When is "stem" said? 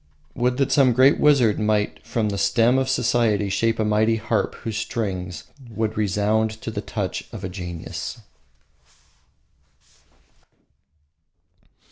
2.39-2.79